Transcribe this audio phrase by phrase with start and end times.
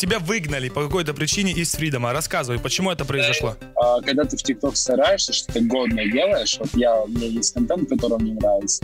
[0.00, 2.14] Тебя выгнали по какой-то причине из Фридома.
[2.14, 3.58] Рассказывай, почему это произошло?
[3.76, 7.86] А, когда ты в ТикТок стараешься, что-то годное делаешь, вот я, у меня есть контент,
[7.90, 8.82] который мне нравится,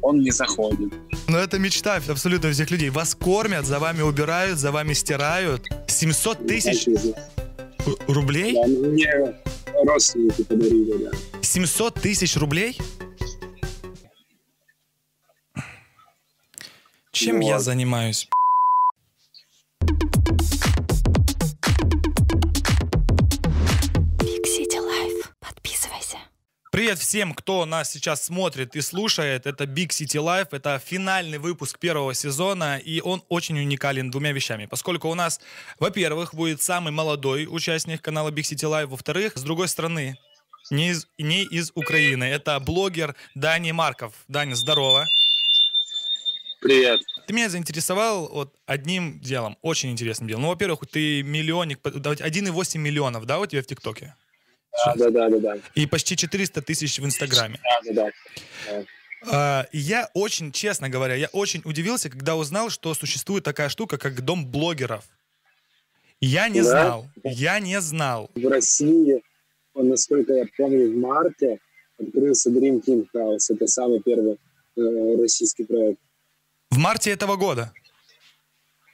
[0.00, 0.90] он не заходит.
[1.28, 2.88] Но это мечта абсолютно всех людей.
[2.88, 5.68] Вас кормят, за вами убирают, за вами стирают.
[5.86, 6.88] 700 тысяч
[8.08, 8.54] рублей?
[8.54, 9.34] Да, мне
[9.84, 11.10] родственники подарили, да.
[11.42, 12.78] 700 тысяч рублей?
[17.12, 17.48] Чем Вот.
[17.48, 18.30] я занимаюсь?
[26.84, 29.46] Привет всем, кто нас сейчас смотрит и слушает.
[29.46, 34.66] Это Big City Life, это финальный выпуск первого сезона, и он очень уникален двумя вещами.
[34.66, 35.40] Поскольку у нас,
[35.78, 40.18] во-первых, будет самый молодой участник канала Big City Life, во-вторых, с другой стороны,
[40.70, 42.24] не из, не из Украины.
[42.24, 44.12] Это блогер Дани Марков.
[44.28, 45.06] Даня, здорово.
[46.60, 47.00] Привет.
[47.26, 50.42] Ты меня заинтересовал вот одним делом, очень интересным делом.
[50.42, 54.14] Ну, во-первых, ты миллионник, да, 1,8 миллионов, да, у тебя в ТикТоке?
[54.86, 55.56] Да, да, да, да, да.
[55.74, 57.58] И почти 400 тысяч в Инстаграме.
[57.84, 58.10] Да, да,
[58.70, 59.68] да.
[59.72, 64.46] Я очень, честно говоря, я очень удивился, когда узнал, что существует такая штука, как дом
[64.46, 65.04] блогеров.
[66.20, 66.68] Я не Да?
[66.70, 68.30] знал, я не знал.
[68.34, 69.22] В России,
[69.74, 71.58] насколько я помню, в марте
[71.98, 73.38] открылся Dream Team House.
[73.50, 74.38] Это самый первый
[74.76, 76.00] э, российский проект.
[76.70, 77.72] В марте этого года.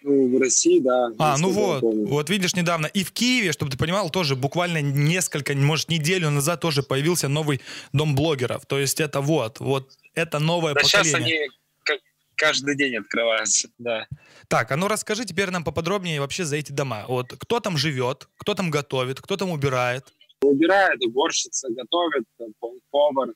[0.03, 1.11] Ну, в России, да.
[1.19, 5.55] А, ну вот, вот видишь, недавно и в Киеве, чтобы ты понимал, тоже буквально несколько,
[5.55, 7.61] может, неделю назад тоже появился новый
[7.93, 8.65] дом блогеров.
[8.67, 11.43] То есть это вот, вот это новое Да сейчас поколение.
[11.43, 11.51] они
[11.85, 11.99] как
[12.35, 14.07] каждый день открываются, да.
[14.49, 17.05] Так, а ну расскажи теперь нам поподробнее вообще за эти дома.
[17.07, 20.07] Вот кто там живет, кто там готовит, кто там убирает.
[20.43, 23.29] Убирает, уборщица, готовит, пов- повар,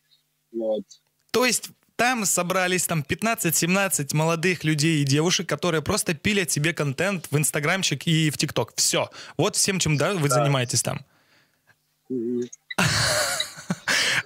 [0.52, 0.84] вот.
[1.30, 7.28] То есть там собрались там 15-17 молодых людей и девушек, которые просто пилят себе контент
[7.30, 8.72] в Инстаграмчик и в ТикТок.
[8.76, 9.10] Все.
[9.36, 11.04] Вот всем, чем да, вы занимаетесь там.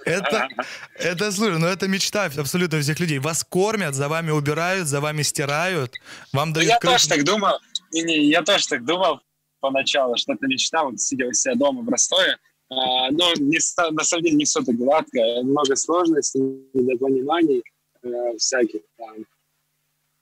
[0.05, 0.47] Это,
[0.95, 3.19] это, слушай, ну это мечта абсолютно всех людей.
[3.19, 5.93] Вас кормят, за вами убирают, за вами стирают,
[6.33, 7.59] вам Ну, дают я тоже так думал.
[7.91, 9.21] Не-не, я тоже так думал
[9.59, 12.37] поначалу, что это мечта, вот сидя у себя дома в Ростове.
[12.71, 13.57] А, но не,
[13.91, 15.19] на самом деле не все так гладко.
[15.43, 16.41] Много сложностей,
[16.73, 17.63] недопониманий
[18.03, 19.25] э, всяких там.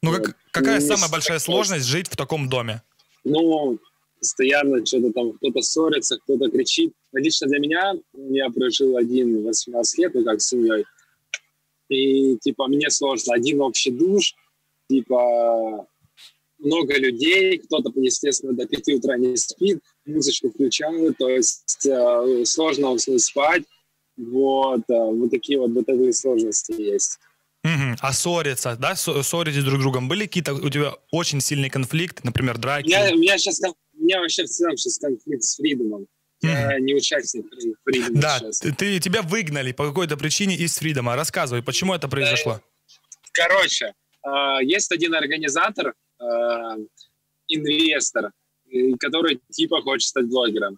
[0.02, 2.82] Ну как- какая Ну, самая большая сложность жить в таком доме?
[3.26, 3.80] Ну,
[4.20, 6.94] постоянно что-то там, кто-то ссорится, кто-то кричит.
[7.12, 10.86] Но Лично для меня, я прожил один 18 лет, ну как с семьей,
[11.90, 13.34] и типа мне сложно.
[13.34, 14.34] Один общий душ,
[14.90, 15.88] типа
[16.60, 22.92] много людей, кто-то, естественно, до 5 утра не спит, музычку включают, то есть э, сложно
[22.92, 23.64] уснуть спать.
[24.18, 27.20] Вот, э, вот такие вот бытовые сложности есть.
[27.64, 27.98] Мгм.
[28.00, 30.08] А ссориться, да, Ссо- ссоритесь друг с другом?
[30.08, 32.90] Были какие-то у тебя очень сильные конфликты, например, драки?
[32.90, 36.08] Я, у меня сейчас, у меня вообще в целом сейчас конфликт с Фридомом.
[36.42, 37.46] Я не участник
[37.84, 38.60] Фридома Да, сейчас.
[38.60, 41.16] ты, ты- тебя выгнали по какой-то причине из Фридома.
[41.16, 42.62] Рассказывай, почему это произошло?
[43.34, 43.94] Короче,
[44.26, 46.78] э, есть один организатор, э,
[47.48, 48.32] инвестор,
[49.00, 50.78] который типа хочет стать блогером.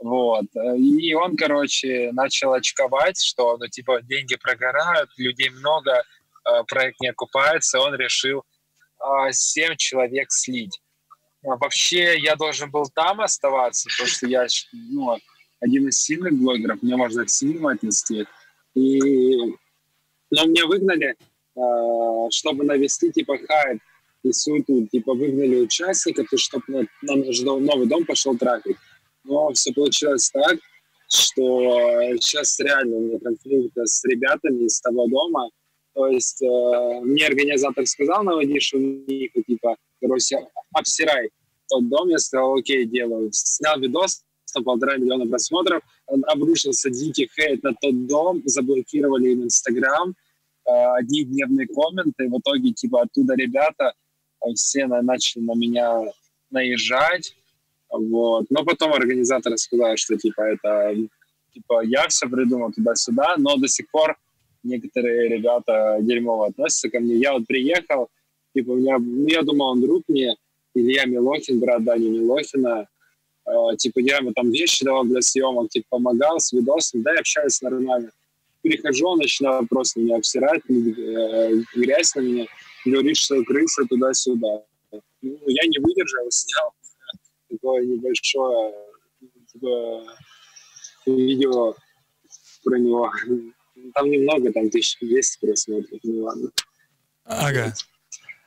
[0.00, 0.46] Вот.
[0.78, 7.08] И он, короче, начал очковать, что, ну, типа, деньги прогорают, людей много, э, проект не
[7.08, 7.80] окупается.
[7.80, 8.42] Он решил
[8.98, 10.80] э, семь человек слить.
[11.44, 15.18] А Вообще, я должен был там оставаться, потому что я ну,
[15.60, 18.26] один из сильных блогеров, мне можно к сильному отнести.
[18.74, 19.36] И...
[20.32, 21.16] Но меня выгнали,
[21.56, 23.82] э, чтобы навести типа хайп
[24.22, 28.76] и суету, типа выгнали участника, то чтобы на, на дом- новый дом пошел трафик.
[29.24, 30.58] Но все получилось так,
[31.08, 35.50] что сейчас реально у меня конфликт с ребятами из того дома.
[35.94, 40.38] То есть э, мне организатор сказал, наводи шумиху, типа, короче,
[40.72, 41.30] обсирай
[41.68, 42.08] тот дом.
[42.08, 43.30] Я сказал, окей, делаю.
[43.32, 44.22] Снял видос,
[44.54, 51.24] на полтора миллиона просмотров, обрушился дикий хейт на тот дом, заблокировали им Инстаграм, э, одни
[51.24, 53.99] гневные комменты, в итоге, типа, оттуда ребята э,
[54.54, 56.02] все на- начали на меня
[56.50, 57.34] наезжать,
[57.90, 58.46] вот.
[58.50, 60.94] Но потом организаторы сказали, что, типа, это,
[61.54, 64.16] типа, я все придумал туда-сюда, но до сих пор
[64.62, 67.16] некоторые ребята дерьмово относятся ко мне.
[67.16, 68.08] Я вот приехал,
[68.54, 70.36] типа, меня, ну, я думал, он друг мне,
[70.74, 72.86] Илья Милохин, брат Дани Милохина,
[73.50, 77.18] Э, типа, я ему там вещи давал для съемок, типа, помогал с видосом, да, и
[77.18, 78.10] общаюсь нормально.
[78.62, 82.46] Прихожу, он начинает просто меня обсирать, э, грязь на меня,
[82.84, 84.62] говорит, что крыса туда-сюда.
[85.22, 86.74] Ну, я не выдержал, снял
[87.48, 88.74] такое небольшое
[89.52, 90.04] типа,
[91.06, 91.74] видео
[92.64, 93.12] про него.
[93.94, 96.50] Там немного, там 1200 просмотров, ну ладно.
[97.24, 97.74] Ага.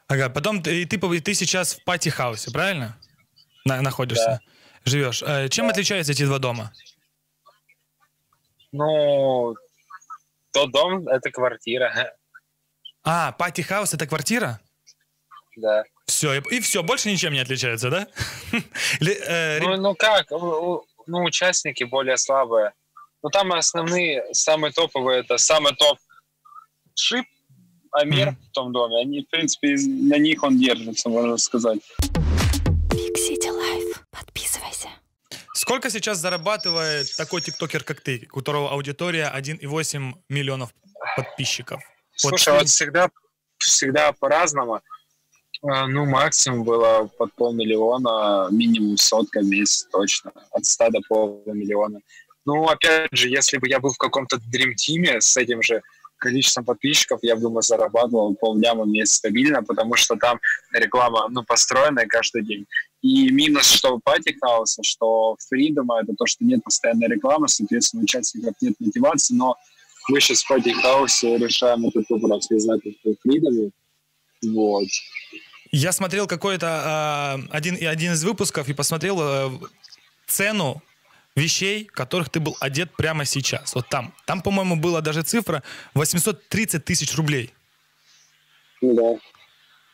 [0.07, 2.97] Ага, потом ты, ты, ты сейчас в party house е, правильно?
[3.65, 4.39] на- находишься,
[4.85, 5.23] живешь.
[5.23, 6.73] Э, Чем отличаются эти два дома?
[8.71, 9.55] Ну,
[10.51, 12.15] тот дом— это квартира,
[13.05, 14.59] А, party house— это квартира?
[15.55, 15.83] да.
[16.07, 18.07] Все, и, все, больше ничем не отличается, да?
[19.01, 22.71] Э, Ну, ну как, ну, участники более слабые.
[23.21, 25.97] Ну, там основные, самые топовые, это самый топ
[26.95, 27.25] Шип,
[27.91, 29.01] Амир в том доме.
[29.01, 31.79] Они, в принципе, на них он держится, можно сказать.
[32.89, 33.97] Big City Life.
[34.11, 34.89] Подписывайся.
[35.53, 40.73] Сколько сейчас зарабатывает такой тиктокер, как ты, у которого аудитория 1,8 миллионов
[41.15, 41.81] подписчиков?
[42.15, 43.09] Слушай, ты- вот всегда,
[43.57, 44.81] всегда по-разному.
[45.65, 50.31] А, Ну, максимум было под полмиллиона, минимум сотка в месяц точно.
[50.51, 51.99] От 100 до полумиллиона.
[52.45, 55.81] Ну, опять же, если бы я был в каком-то Team с этим же
[56.17, 60.39] количеством подписчиков, я бы, зарабатывал полляма в месяц стабильно, потому что там
[60.73, 62.65] реклама, ну, построенная каждый день.
[63.01, 68.03] И минус, что Пати Хауса, что Фридома, это то, что нет постоянной рекламы, соответственно, у
[68.03, 69.55] участников нет мотивации, но
[70.09, 73.71] мы сейчас в Пати Хаусе решаем этот вопрос, не знаю, как в.
[74.45, 74.87] Вот.
[75.71, 79.49] Я смотрел какой-то а, один, один из выпусков и посмотрел э,
[80.27, 80.83] цену
[81.35, 83.73] вещей, которых ты был одет прямо сейчас.
[83.73, 84.13] Вот там.
[84.25, 85.63] Там, по-моему, была даже цифра
[85.95, 87.53] 830 тысяч рублей.
[88.81, 89.19] Ну да.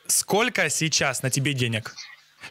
[0.08, 1.96] Сколько сейчас на тебе денег?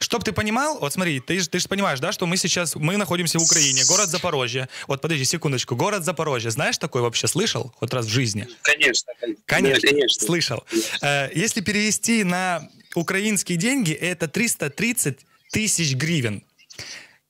[0.00, 2.97] Чтоб ты понимал, вот смотри, ты же ты ж понимаешь, да, что мы сейчас, мы
[2.97, 4.69] находимся в Украине, город Запорожье.
[4.87, 8.49] Вот подожди секундочку, город Запорожье, знаешь такой вообще, слышал хоть раз в жизни?
[8.62, 9.12] Конечно.
[9.47, 10.27] Конечно, Да, конечно.
[10.27, 10.65] слышал.
[11.03, 15.19] Э, Если перевести на украинские деньги, это 330
[15.53, 16.43] тысяч гривен.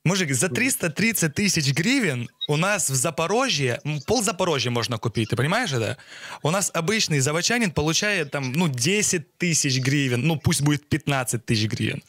[0.05, 5.73] Мужик, за 330 тысяч гривен у нас в Запорожье, пол Запорожья можно купить, ты понимаешь
[5.73, 5.97] это?
[6.41, 11.67] У нас обычный заводчанин получает там, ну, 10 тысяч гривен, ну, пусть будет 15 тысяч
[11.67, 12.01] гривен.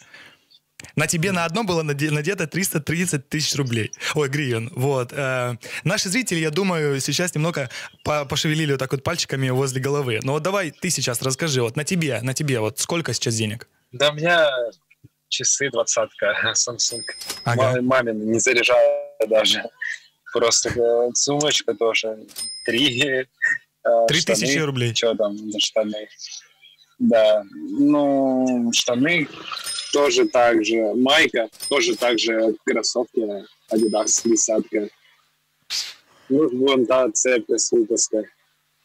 [0.97, 3.93] На тебе на одно было наде- надето 330 тысяч рублей.
[4.15, 4.71] Ой, гривен.
[4.75, 5.13] Вот.
[5.13, 7.69] Э, наши зрители, я думаю, сейчас немного
[8.05, 10.21] по- пошевелили вот так вот пальчиками возле головы.
[10.23, 13.69] Но вот давай ты сейчас расскажи, вот на тебе, на тебе, вот сколько сейчас денег?
[13.93, 14.49] Да у меня
[15.29, 17.03] часы двадцатка Samsung.
[17.45, 17.81] Ага.
[17.81, 19.63] Ма- Мамин не заряжаю даже.
[20.33, 22.17] Просто э, сумочка тоже.
[22.67, 23.03] Три.
[23.03, 23.25] э,
[24.09, 24.95] Три тысячи рублей.
[24.95, 26.09] Что там штаны?
[27.01, 27.43] Да.
[27.55, 29.27] Ну, штаны
[29.93, 30.93] тоже так же.
[30.95, 32.55] Майка тоже так же.
[32.65, 33.21] Кроссовки
[33.73, 34.89] Adidas десятка.
[36.29, 38.23] Ну, вон та цепь с выпуска.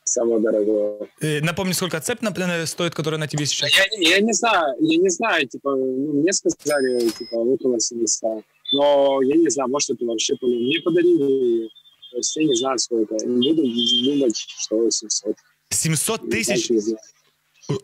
[0.07, 1.07] Самого дорогого.
[1.19, 3.71] Э, напомни, сколько цепь, например, стоит, которая на тебе сейчас?
[3.75, 8.43] Я, не- я не знаю, я не знаю, типа, ну, мне сказали, типа, около 700.
[8.73, 10.35] Но я не знаю, может, это вообще.
[10.41, 11.69] Мне подарили.
[12.11, 13.15] То есть я не знаю, сколько.
[13.15, 13.63] Буду
[14.05, 15.35] думать, что 800.
[15.69, 16.69] 700 Я тысяч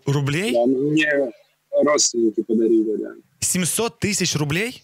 [0.06, 0.54] рублей?
[0.54, 1.32] Да, мне
[1.72, 3.12] родственники подарили, да.
[3.40, 4.84] 700 тысяч рублей?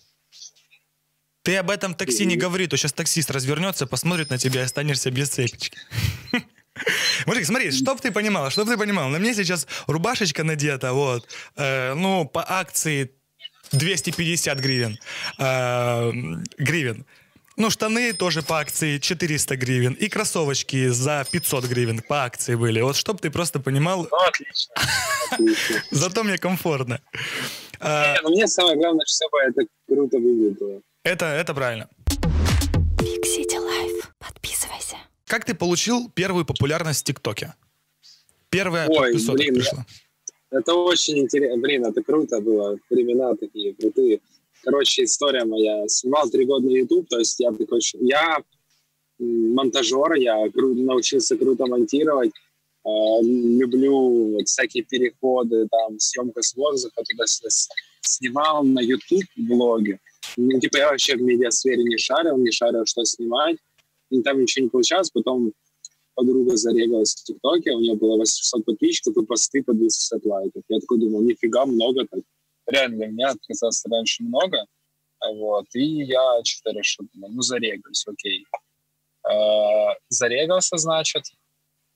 [1.44, 5.12] Ты об этом такси не говори, то сейчас таксист развернется, посмотрит на тебя и останешься
[5.12, 5.78] без цепочки.
[7.26, 11.94] Мужик, смотри, чтоб ты понимал, чтоб ты понимал, на мне сейчас рубашечка надета, вот, э,
[11.94, 13.12] ну, по акции
[13.72, 15.00] 250 гривен,
[15.40, 16.12] э,
[16.58, 17.06] гривен.
[17.58, 19.94] Ну, штаны тоже по акции 400 гривен.
[19.94, 22.82] И кроссовочки за 500 гривен по акции были.
[22.82, 24.76] Вот чтоб ты просто понимал, Ну, отлично.
[25.92, 27.00] Зато мне комфортно.
[27.82, 30.82] Не, ну, мне самое главное, чтобы это круто выглядело.
[31.04, 31.90] это, это правильно.
[32.98, 34.06] Big City Life.
[34.20, 34.98] Подписывайся.
[35.26, 37.54] Как ты получил первую популярность в ТикТоке?
[38.50, 39.86] Первая Ой, блин, пришла.
[40.52, 41.58] Это очень интересно.
[41.58, 42.78] Блин, это круто было.
[42.90, 44.20] Времена такие крутые.
[44.68, 45.88] Короче, история моя.
[45.88, 47.80] Снимал три года на YouTube, то есть я такой...
[48.02, 48.44] Я
[49.18, 52.32] монтажер, я научился круто монтировать.
[52.86, 52.90] Э,
[53.22, 57.50] люблю вот всякие переходы, там, съемка с воздуха, туда-сюда.
[58.02, 60.02] Снимал на YouTube блоге.
[60.36, 63.56] Ну, типа я вообще в медиасфере не шарил, не шарил, что снимать.
[64.10, 65.10] И там ничего не получалось.
[65.12, 65.54] Потом
[66.14, 70.64] подруга зарегалась в ТикТоке, у нее было 800 подписчиков и посты по 250 лайков.
[70.68, 72.20] Я такой думал, нифига много так.
[72.68, 74.66] Реально для меня оказалось раньше много.
[75.20, 75.66] А Вот.
[75.74, 78.46] И я что-то решил, ну зарегаюсь, окей.
[79.30, 81.24] Э, Зарегался, значит.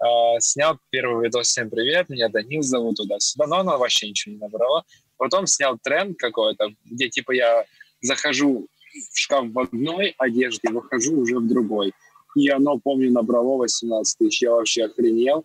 [0.04, 4.40] Э, Снял первый видос «Всем привет», меня Данил зовут туда-сюда, но оно вообще ничего не
[4.40, 4.84] набрало.
[5.18, 7.66] Потом снял тренд какой-то, где типа я
[8.02, 8.68] захожу
[9.12, 11.94] в шкаф в одной одежде, выхожу уже в другой.
[12.36, 14.42] И оно, помню, набрало 18 тысяч.
[14.42, 15.44] Я вообще охренел.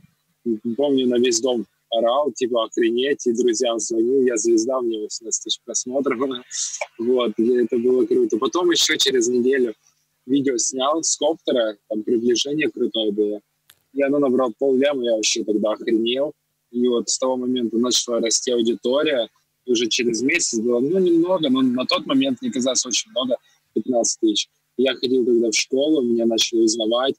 [0.76, 1.66] Помню, на весь дом
[1.98, 3.26] орал, типа, охренеть.
[3.26, 6.18] И друзьям звонил, я звезда, у меня 18 тысяч просмотров.
[6.98, 8.38] Вот, и это было круто.
[8.38, 9.74] Потом еще через неделю
[10.26, 13.40] видео снял с коптера, там приближение крутое было.
[13.92, 16.32] И оно набрало полляма, я вообще тогда охренел.
[16.70, 19.28] И вот с того момента начала расти аудитория.
[19.64, 23.36] И уже через месяц было, ну, немного, но на тот момент мне казалось очень много,
[23.74, 24.48] 15 тысяч.
[24.76, 27.14] Я ходил тогда в школу, меня начали узнавать,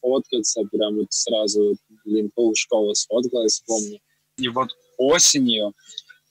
[0.00, 4.00] фоткаться, прям вот сразу, блин, пол школы сфоткалась, помню.
[4.36, 5.74] И вот осенью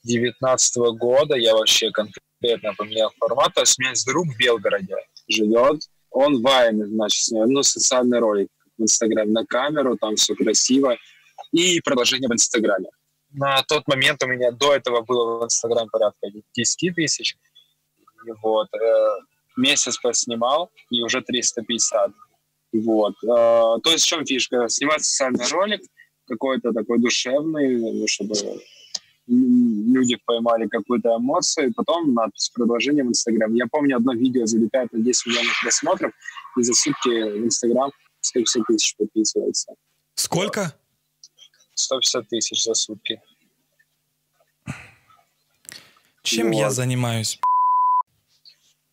[0.04, 3.54] 19 года я вообще конкретно поменял формат.
[3.54, 4.96] То есть у меня есть друг в Белгороде
[5.28, 10.98] живет, он вайны, значит, снял, ну, социальный ролик в Инстаграме на камеру, там все красиво,
[11.52, 12.90] и продолжение в Инстаграме.
[13.34, 17.38] На тот момент у меня до этого было в Инстаграме порядка 10 тысяч.
[18.42, 19.08] Вот, э,
[19.56, 22.12] месяц поснимал, и уже 350.
[22.74, 23.14] Вот.
[23.24, 24.68] Э, то есть в чем фишка?
[24.68, 25.82] Снимать социальный ролик,
[26.32, 28.34] какой-то такой душевный, ну, чтобы
[29.28, 33.54] люди поймали какую-то эмоцию, и потом надпись продолжение в Инстаграм.
[33.54, 36.12] Я помню, одно видео залетает на 10 миллионов просмотров,
[36.58, 39.74] и за сутки в Инстаграм 150 тысяч подписывается.
[40.16, 40.74] Сколько?
[41.76, 43.22] 150 тысяч за сутки.
[46.24, 46.56] Чем Вот.
[46.56, 47.40] я занимаюсь?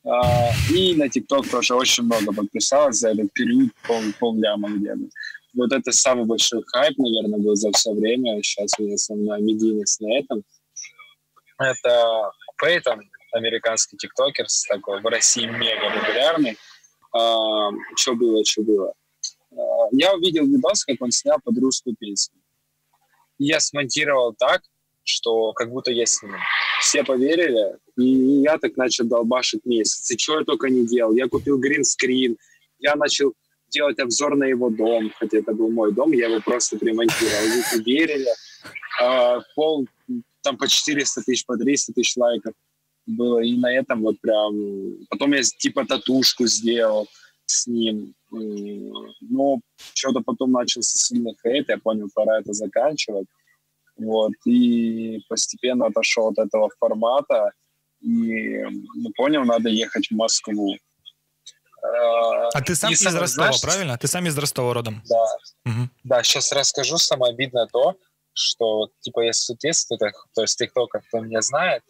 [0.04, 5.10] А, и на ТикТок тоже очень много подписалось за этот период, пол, полляма где-то.
[5.54, 8.42] Вот это самый большой хайп, наверное, был за все время.
[8.42, 10.42] Сейчас у меня основная медийность на этом.
[11.58, 13.00] Это Пейтон,
[13.32, 16.56] американский тиктокер, такой в России мега популярный.
[17.12, 18.92] А, что было, что было?
[19.52, 19.56] А,
[19.92, 22.40] я увидел видос, как он снял под русскую песню.
[23.38, 24.62] Я смонтировал так,
[25.04, 26.34] что как будто я с ним.
[26.80, 30.10] Все поверили, и я так начал долбашить месяц.
[30.10, 31.14] И что я только не делал.
[31.14, 32.36] Я купил гринскрин,
[32.78, 33.34] я начал
[33.70, 37.44] делать обзор на его дом, хотя это был мой дом, я его просто примонтировал.
[37.44, 38.30] Люди верили.
[39.00, 39.86] А, пол,
[40.42, 42.54] там по 400 тысяч, по 300 тысяч лайков
[43.06, 43.40] было.
[43.40, 45.06] И на этом вот прям...
[45.08, 47.08] Потом я типа татушку сделал
[47.46, 48.14] с ним.
[48.30, 49.60] Но
[49.94, 53.26] что-то потом начался сильный хейт, я понял, пора это заканчивать.
[53.96, 57.52] Вот, и постепенно отошел от этого формата
[58.00, 58.62] и
[58.94, 60.76] ну, понял, надо ехать в Москву.
[61.82, 63.98] А А ты сам и из Ростова, знаешь, правильно?
[63.98, 65.02] Ты сам из Ростова родом.
[65.08, 65.26] Да,
[65.64, 65.90] Мгм.
[66.04, 66.98] да, сейчас расскажу.
[66.98, 67.96] Самое обидное то,
[68.32, 71.82] что, типа, я соответствую, то есть тиктокер, кто меня знает,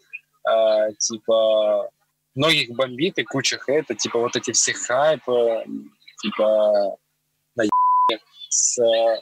[0.43, 1.89] а, типа,
[2.35, 5.63] многих бомбит и куча хейта, типа, вот эти все хайпы,
[6.21, 6.97] типа,
[7.55, 7.63] на
[8.49, 9.21] с, э,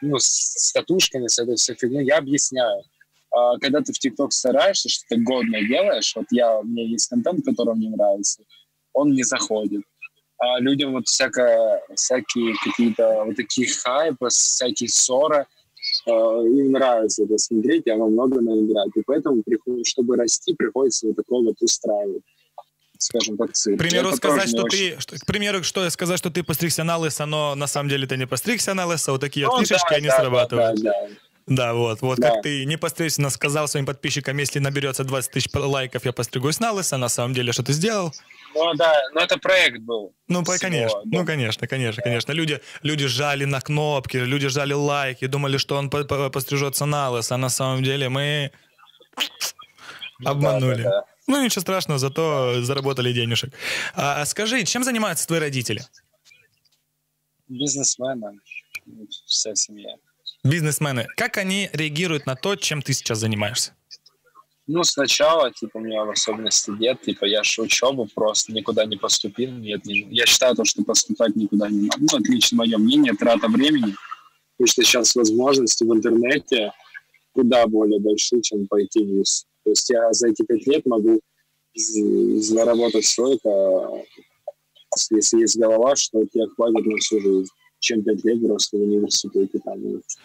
[0.00, 2.84] ну, с, татушками, с этой всей фигней, я объясняю.
[3.30, 7.44] А, когда ты в ТикТок стараешься, что-то годное делаешь, вот я, у меня есть контент,
[7.44, 8.42] который мне нравится,
[9.00, 9.82] он не заходит.
[10.38, 15.46] А людям вот всякое, всякие какие-то вот такие хайпы, всякие ссоры,
[16.06, 18.90] э, им нравится это смотреть, и оно много наиграть.
[18.96, 19.42] И поэтому,
[19.84, 22.22] чтобы расти, приходится вот такое вот устраивать.
[22.98, 23.76] Скажем так, цирк.
[23.78, 26.42] К примеру, Это сказать, не что очень- ты, что- к примеру, что сказать, что ты
[26.42, 29.52] постригся на лысо, но на самом деле ты не постригся на лысо, вот такие Ну,
[29.52, 30.80] вот фишечки, да, они да, срабатывают.
[30.82, 31.14] Да, да, да.
[31.46, 32.30] Да, вот, вот Да.
[32.30, 36.96] как ты непосредственно сказал своим подписчикам, если наберется 20 тысяч лайков, я постригусь на лысо,
[36.98, 38.12] на самом деле, что ты сделал?
[38.54, 40.14] Ну да, но это проект был.
[40.28, 41.18] Ну, Всего, конечно, да.
[41.18, 42.32] ну, конечно, конечно, конечно.
[42.32, 47.10] Люди, люди жали на кнопки, люди жали лайки, думали, что он по- по- пострижется на
[47.10, 48.50] лысо, а на самом деле мы
[50.24, 50.82] обманули.
[50.82, 51.04] Да, да, да.
[51.26, 53.54] Ну, ничего страшного, зато заработали денежек.
[53.94, 55.82] А, а скажи, чем занимаются твои родители?
[57.48, 58.40] Бизнесмены,
[58.86, 59.94] ну, вся семья.
[60.44, 61.06] Бизнесмены.
[61.16, 63.74] Как они реагируют на то, чем ты сейчас занимаешься?
[64.72, 68.96] Ну, сначала, типа, у меня в особенности дед, типа, я же учебу просто никуда не
[68.96, 71.98] поступил, нет, не- я считаю, то, что поступать никуда не надо.
[71.98, 73.96] Ну, отлично мое мнение, трата времени,
[74.56, 76.72] потому что сейчас возможности в интернете
[77.32, 79.44] куда более большие, чем пойти ВУЗ.
[79.64, 81.20] То есть я за эти пять лет могу
[81.74, 83.88] заработать столько,
[85.10, 87.50] если есть голова, что тебе хватит на всю жизнь,
[87.80, 89.58] чем пять лет просто в университете.
[89.64, 89.78] Там,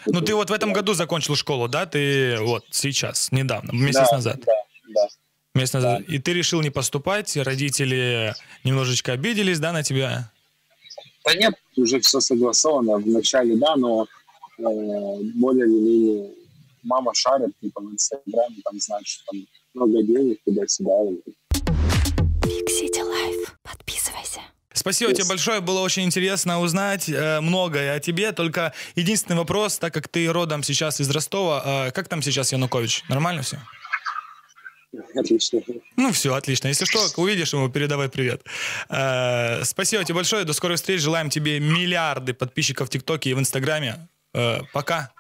[0.06, 1.86] Ну, ты вот в этом году закончил школу, да?
[1.86, 4.40] Ты вот сейчас, недавно, месяц Да, назад.
[4.46, 4.54] Да,
[4.94, 5.08] да.
[5.56, 6.02] Месяц назад.
[6.02, 10.32] И ты решил не поступать, родители немножечко обиделись, да, на тебя?
[11.24, 12.98] Да нет, уже все согласовано.
[12.98, 14.06] Вначале да, но
[14.60, 14.64] э,
[15.34, 16.34] более или менее
[16.84, 19.42] мама шарит, типа в Инстаграме, там, значит, там
[19.74, 20.92] много денег туда-сюда.
[22.42, 23.50] Big City Life.
[23.64, 24.42] Подписывайся.
[24.76, 25.16] Спасибо Yes.
[25.16, 28.34] тебе большое, было очень интересно узнать э, многое о тебе.
[28.34, 33.04] Только единственный вопрос, так как ты родом сейчас из Ростова, э, как там сейчас Янукович?
[33.10, 33.58] Нормально все?
[35.16, 35.62] Отлично.
[35.98, 36.68] Ну все, отлично.
[36.68, 38.44] Если что, увидишь ему, передавай привет.
[38.90, 41.02] Э, спасибо тебе большое, до скорых встреч.
[41.02, 44.08] Желаем тебе миллиарды подписчиков в ТикТоке и в Инстаграме.
[44.34, 45.12] Э, пока.